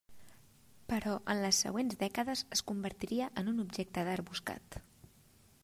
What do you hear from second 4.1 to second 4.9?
buscat.